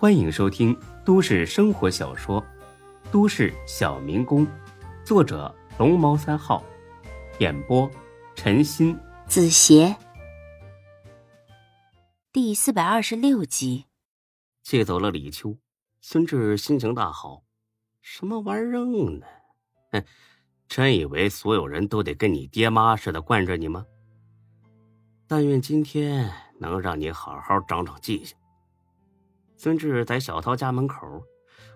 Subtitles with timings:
[0.00, 0.74] 欢迎收听
[1.04, 2.40] 都市生活小说
[3.12, 4.46] 《都市小民工》，
[5.04, 6.64] 作者龙猫三号，
[7.38, 7.86] 演播
[8.34, 9.94] 陈鑫、子邪，
[12.32, 13.84] 第四百二十六集。
[14.62, 15.58] 借走了李秋，
[16.00, 17.42] 孙志心情大好。
[18.00, 19.26] 什么玩意儿呢？
[19.92, 20.02] 哼，
[20.66, 23.84] 真以为所有人都得跟你爹妈似的惯着你吗？
[25.26, 28.34] 但愿今天能让你好好长长记性。
[29.62, 31.22] 孙志在小涛家门口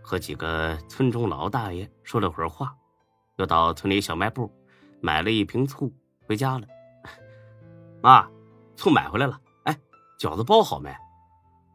[0.00, 2.72] 和几个村中老大爷说了会儿话，
[3.38, 4.48] 又到村里小卖部
[5.00, 5.92] 买了一瓶醋
[6.24, 6.66] 回家了。
[8.00, 8.30] 妈，
[8.76, 9.36] 醋买回来了。
[9.64, 9.76] 哎，
[10.16, 10.94] 饺子包好没？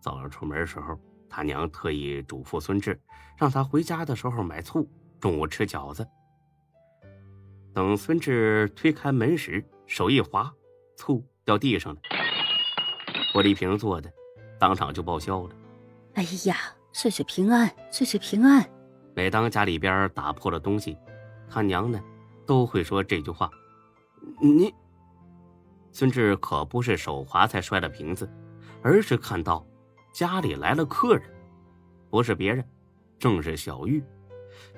[0.00, 2.98] 早上出门时候，他娘特意嘱咐孙志，
[3.36, 4.88] 让他回家的时候买醋，
[5.20, 6.08] 中午吃饺子。
[7.74, 10.50] 等孙志推开门时，手一滑，
[10.96, 12.00] 醋掉地上了。
[13.34, 14.10] 玻璃瓶做的，
[14.58, 15.50] 当场就报销了。
[16.14, 16.56] 哎呀，
[16.92, 18.68] 岁岁平安，岁岁平安。
[19.14, 20.96] 每当家里边打破了东西，
[21.48, 22.00] 他娘呢
[22.46, 23.50] 都会说这句话。
[24.40, 24.74] 你，
[25.92, 28.28] 孙志可不是手滑才摔了瓶子，
[28.82, 29.66] 而是看到
[30.12, 31.22] 家里来了客人，
[32.10, 32.64] 不是别人，
[33.18, 34.02] 正是小玉。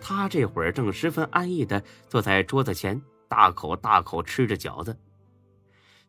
[0.00, 4.96] 他这会儿正十分安逸的坐在桌子前，大口大口吃着饺子，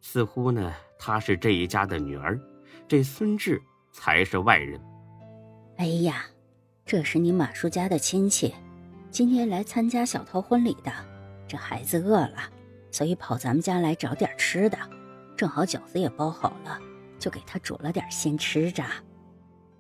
[0.01, 2.39] 似乎呢她是这一家的女儿，
[2.87, 4.79] 这孙志才是外人。
[5.83, 6.25] 哎呀，
[6.85, 8.55] 这是你马叔家的亲戚，
[9.11, 10.89] 今天来参加小涛婚礼的。
[11.45, 12.37] 这孩子饿了，
[12.89, 14.77] 所以跑咱们家来找点吃的。
[15.35, 16.79] 正好饺子也包好了，
[17.19, 18.81] 就给他煮了点先吃着。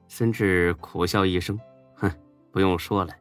[0.09, 1.57] 孙志苦笑一声，
[1.95, 2.11] 哼，
[2.51, 3.15] 不用说了，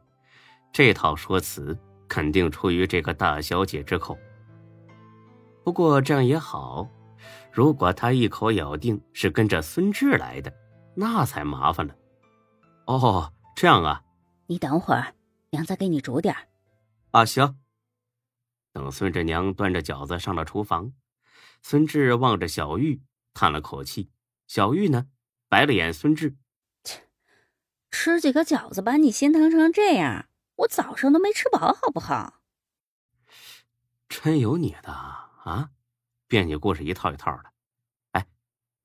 [0.73, 4.17] 这套说辞肯定出于这个大小姐之口。
[5.63, 6.89] 不过这样也好，
[7.49, 10.51] 如果他一口咬定是跟着孙志来的，
[10.93, 11.95] 那才麻烦了。
[12.85, 14.03] 哦，这样啊。
[14.47, 15.15] 你等会儿，
[15.51, 16.35] 娘再给你煮点
[17.11, 17.57] 啊，行。
[18.71, 20.93] 等孙志娘端着饺子上了厨房，
[21.61, 23.01] 孙志望着小玉
[23.33, 24.11] 叹了口气。
[24.47, 25.07] 小玉呢，
[25.47, 26.35] 白了眼孙志
[26.83, 27.07] ：“切，
[27.89, 32.41] 吃几个饺子把你心疼成这样，我早上都没吃饱，好不好？”
[34.09, 35.69] 真有你的啊！
[36.27, 37.53] 编辑故事一套一套的。
[38.11, 38.27] 哎，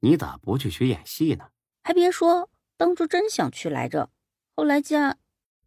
[0.00, 1.50] 你咋不去学演戏呢？
[1.82, 2.50] 还别说。
[2.78, 4.08] 当初真想去来着，
[4.54, 5.18] 后来家……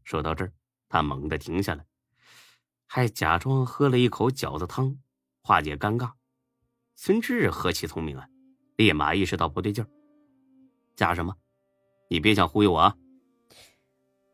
[0.06, 0.54] 说到这儿，
[0.88, 1.86] 他猛地停下来，
[2.88, 4.98] 还假装喝了一口饺子汤，
[5.44, 6.14] 化解尴尬。
[6.96, 8.30] 孙志何其聪明啊，
[8.78, 9.88] 立马意识到不对劲儿。
[10.96, 11.36] 家什么？
[12.10, 12.98] 你别想忽悠我啊！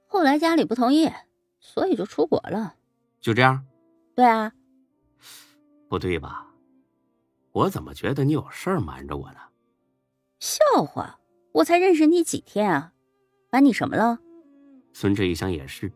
[0.05, 1.11] 后来家里不同意，
[1.59, 2.75] 所以就出国了。
[3.19, 3.65] 就这样？
[4.15, 4.53] 对啊。
[5.89, 6.45] 不对吧？
[7.53, 9.39] 我怎么觉得你有事儿瞒着我呢？
[10.39, 11.16] 笑话。
[11.57, 12.93] 我才认识你几天啊，
[13.49, 14.19] 瞒你什么了？
[14.93, 15.91] 孙志一想也是，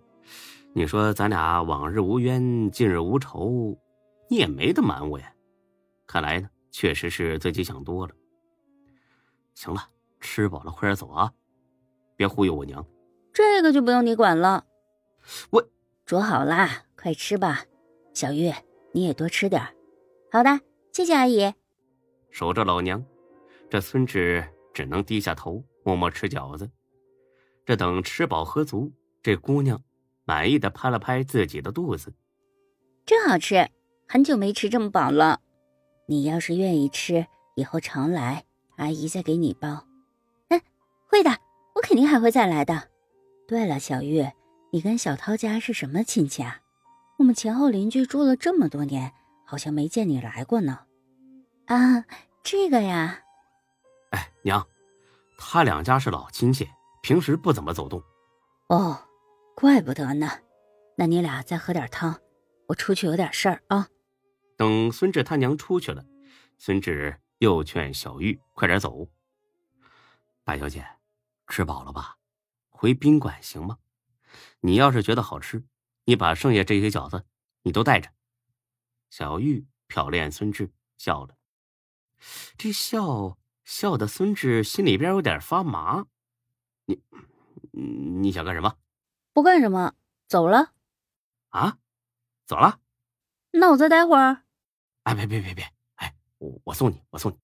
[0.74, 3.78] 你说咱俩往日无冤，近日无仇，
[4.28, 5.32] 你也没得瞒我呀。
[6.08, 8.14] 看来呢，确实是自己想多了。
[9.54, 9.88] 行了，
[10.20, 11.32] 吃饱了快点走啊，
[12.16, 12.84] 别忽悠我娘。
[13.32, 14.66] 这个就不用你管了。
[15.52, 15.64] 我
[16.08, 17.64] 煮好啦，快吃吧。
[18.16, 18.52] 小玉，
[18.94, 19.62] 你也多吃点。
[20.32, 20.60] 好的，
[20.92, 21.54] 谢谢阿姨。
[22.32, 23.06] 守着老娘，
[23.70, 24.44] 这孙志。
[24.74, 26.70] 只能低下头，默默吃饺子。
[27.66, 29.82] 这等吃饱喝足，这姑娘
[30.26, 32.14] 满意的拍了拍自己的肚子，
[33.06, 33.70] 真好吃，
[34.08, 35.40] 很久没吃这么饱了。
[36.08, 38.44] 你要是愿意吃，以后常来，
[38.78, 39.86] 阿姨再给你包。
[40.50, 40.60] 嗯，
[41.08, 41.30] 会的，
[41.76, 42.90] 我肯定还会再来的。
[43.48, 44.26] 对了，小玉，
[44.72, 46.62] 你跟小涛家是什么亲戚啊？
[47.20, 49.14] 我们前后邻居住了这么多年，
[49.46, 50.80] 好像没见你来过呢。
[51.66, 52.06] 啊，
[52.44, 53.22] 这个呀。
[54.42, 54.68] 哎，娘，
[55.38, 56.68] 他两家是老亲戚，
[57.04, 58.02] 平时不怎么走动。
[58.70, 59.08] 哦，
[59.56, 60.28] 怪不得呢。
[60.98, 62.20] 那你俩再喝点汤，
[62.68, 63.88] 我出去有点事儿啊。
[64.58, 66.04] 等孙志他娘出去了，
[66.58, 69.08] 孙志又劝小玉快点走。
[70.44, 70.86] 大小姐，
[71.48, 72.18] 吃饱了吧？
[72.70, 73.78] 回宾馆行吗？
[74.60, 75.64] 你要是觉得好吃，
[76.06, 77.26] 你把剩下这些饺子
[77.64, 78.10] 你都带着。
[79.10, 81.36] 小玉瞟了眼孙志，笑了。
[82.58, 83.38] 这笑。
[83.64, 86.06] 笑的孙志心里边有点发麻，
[86.86, 87.02] 你
[87.72, 88.76] 你想干什么？
[89.34, 89.94] 不干什么，
[90.28, 90.72] 走了。
[91.50, 91.78] 啊，
[92.46, 92.80] 走了？
[93.52, 94.44] 那我再待会儿。
[95.04, 95.66] 哎，别别别别！
[95.96, 97.38] 哎，我我送你，我送你。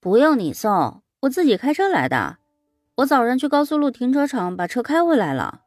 [0.00, 2.38] 不用你送，我自己开车来的。
[2.96, 5.62] 我早上去高速路停车场把车开回来了。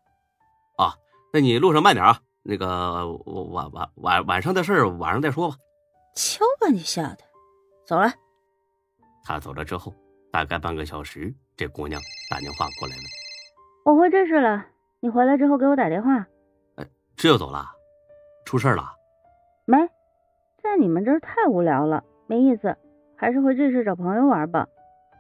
[0.78, 0.96] 啊，
[1.32, 2.22] 那你路上慢点啊。
[2.44, 5.58] 那个我晚晚晚晚上的事晚上再说吧。
[6.16, 7.20] 瞧把你吓的，
[7.88, 8.14] 走了。
[9.24, 9.94] 他走了之后，
[10.32, 13.04] 大概半个小时，这姑娘打电话过来了。
[13.86, 14.66] 我回这市了，
[15.00, 16.18] 你回来之后给我打电话。
[16.76, 16.86] 哎，
[17.16, 17.66] 这就走了？
[18.46, 18.84] 出事了？
[19.66, 19.78] 没，
[20.62, 22.76] 在你们这儿太无聊了，没意思，
[23.16, 24.68] 还是回这市找朋友玩吧。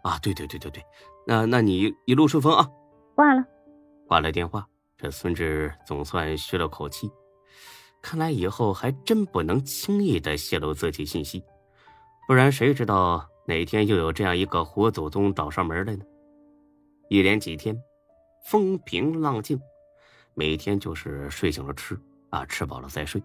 [0.04, 0.84] 啊，对对对对对，
[1.26, 2.68] 那那你一路顺风啊。
[3.16, 3.46] 挂了，
[4.08, 4.68] 挂了电话，
[4.98, 7.10] 这孙志总算吁了口气。
[8.02, 11.42] 看来以后还真不能轻易的泄露自己信息，
[12.28, 16.06] 不然谁知道哪天又有这样一个活祖宗找上门来呢？
[17.10, 17.78] 一连几天，
[18.45, 19.60] 风平浪静，
[20.34, 22.00] 每天就是睡醒了吃
[22.30, 23.22] 啊，吃饱了再睡，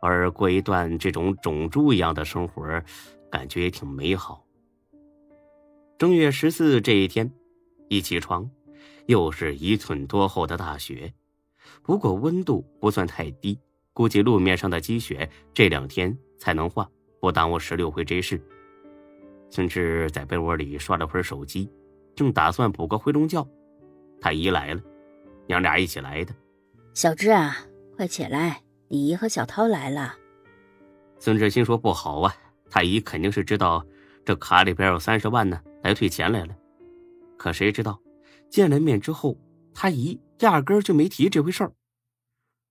[0.00, 2.64] 而过一段这种种猪一样的生活，
[3.30, 4.44] 感觉也挺美好。
[5.98, 7.32] 正月十四这一天，
[7.88, 8.48] 一起床，
[9.06, 11.12] 又是一寸多厚的大雪，
[11.82, 13.58] 不过温度不算太低。
[13.92, 16.88] 估计路面上的积雪这两天才能化，
[17.18, 18.40] 不耽误十六回这事。
[19.50, 21.70] 孙志在被窝里刷了会儿手机，
[22.14, 23.46] 正打算补个回笼觉，
[24.20, 24.82] 太姨来了，
[25.46, 26.34] 娘俩一起来的。
[26.94, 27.56] 小志啊，
[27.96, 30.14] 快起来，你姨和小涛来了。
[31.18, 32.34] 孙志心说不好啊，
[32.70, 33.84] 太姨肯定是知道
[34.24, 36.56] 这卡里边有三十万呢，来退钱来了。
[37.38, 38.00] 可谁知道
[38.50, 39.38] 见了面之后，
[39.72, 41.72] 他姨压根就没提这回事儿，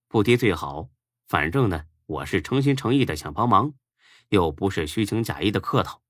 [0.08, 0.88] 不提最好。
[1.28, 3.72] 反正呢，我是诚心诚意的想帮忙，
[4.28, 6.00] 又不是虚情假意的客套。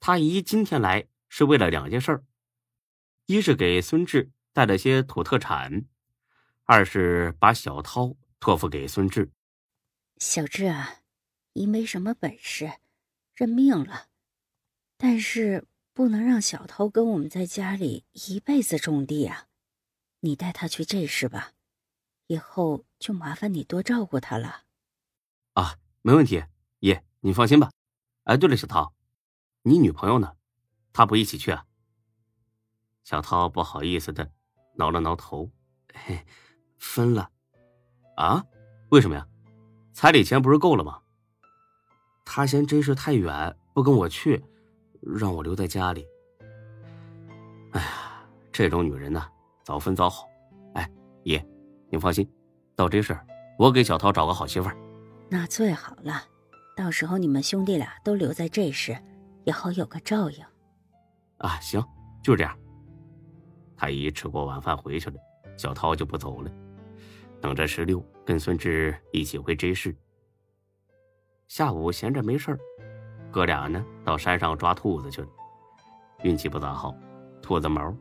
[0.00, 2.24] 他姨今天来是为了两件事儿：
[3.26, 5.84] 一是给孙志带了些土特产，
[6.64, 9.30] 二是把小涛托付给孙志。
[10.18, 11.00] 小志啊，
[11.52, 12.72] 姨没什么本事，
[13.34, 14.06] 认命了，
[14.96, 19.46] 但是不能让小涛跟我们在家里一辈子种地啊！
[20.20, 21.52] 你带他去这事吧。
[22.26, 24.64] 以后就麻烦你多照顾他了。
[25.54, 26.44] 啊，没问题，
[26.80, 27.70] 爷，你放心吧。
[28.24, 28.92] 哎，对了，小涛，
[29.68, 30.32] 你女朋友呢？
[30.94, 31.64] 她不一起去啊？
[33.04, 34.30] 小涛不好意思的
[34.76, 35.50] 挠了挠头，
[35.92, 36.24] 嘿，
[36.78, 37.30] 分了。
[38.16, 38.42] 啊？
[38.88, 39.26] 为什么呀？
[39.92, 40.98] 彩礼钱不是够了吗？
[42.24, 44.42] 他嫌这事太远，不跟我去，
[45.02, 46.06] 让我留在家里。
[47.72, 49.30] 哎呀，这种女人呢，
[49.64, 50.26] 早分早好。
[50.74, 50.90] 哎，
[51.24, 51.46] 爷。
[51.90, 52.30] 你放心，
[52.74, 53.18] 到这事，
[53.58, 54.76] 我给小涛找个好媳妇儿。
[55.30, 56.22] 那最好了，
[56.76, 58.96] 到时候你们兄弟俩都留在这时，
[59.44, 60.44] 也好有个照应。
[61.38, 61.82] 啊，行，
[62.22, 62.58] 就这样。
[63.76, 65.16] 太医吃过晚饭回去了，
[65.56, 66.50] 小涛就不走了，
[67.40, 69.94] 等着十六跟孙志一起回 J 市。
[71.46, 72.58] 下午闲着没事儿，
[73.30, 75.28] 哥俩呢到山上抓兔子去了，
[76.24, 76.94] 运气不咋好，
[77.40, 77.94] 兔子毛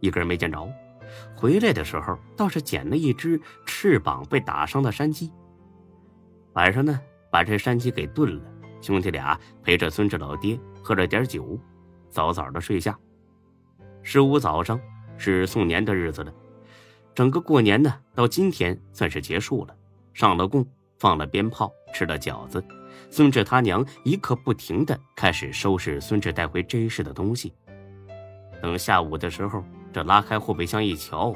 [0.00, 0.68] 一根没见着。
[1.36, 5.32] 回来的时候，倒是捡了一只翅膀被打伤的山鸡。
[6.54, 7.00] 晚上呢，
[7.30, 8.52] 把这山鸡给炖了，
[8.82, 11.58] 兄弟俩陪着孙志老爹喝了点酒，
[12.08, 12.98] 早早的睡下。
[14.02, 14.80] 十五早上
[15.16, 16.32] 是送年的日子了，
[17.14, 19.76] 整个过年呢，到今天算是结束了。
[20.14, 20.66] 上了供，
[20.98, 22.64] 放了鞭炮，吃了饺子，
[23.10, 27.52] 孙志他娘一刻不停的开始收拾孙志带回这市的东西。
[28.62, 29.64] 等下午的时候。
[29.92, 31.34] 这拉开后备箱一瞧，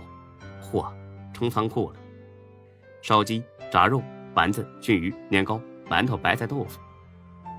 [0.62, 0.86] 嚯，
[1.32, 1.96] 成仓库了！
[3.02, 4.00] 烧鸡、炸肉、
[4.32, 5.60] 丸子、熏鱼、年糕、
[5.90, 6.78] 馒头、白菜、豆腐，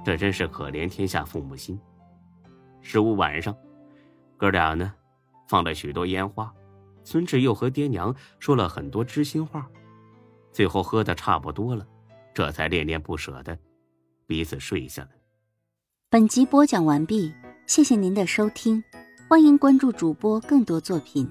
[0.05, 1.79] 这真是可怜天下父母心。
[2.79, 3.57] 十五晚上，
[4.37, 4.93] 哥俩呢
[5.47, 6.53] 放了许多烟花，
[7.03, 9.67] 孙志又和爹娘说了很多知心话，
[10.51, 11.87] 最后喝的差不多了，
[12.35, 13.57] 这才恋恋不舍的
[14.27, 15.09] 彼此睡下了。
[16.11, 17.33] 本集播讲完毕，
[17.65, 18.83] 谢谢您的收听。
[19.27, 21.27] 欢迎关注主播更多作品。